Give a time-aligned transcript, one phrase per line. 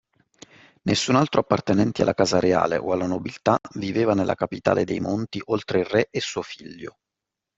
[0.81, 5.77] Nessun altro appartenente alla casa reale o alla nobiltà viveva nella capitale dei monti oltre
[5.81, 6.97] il re e suo figlio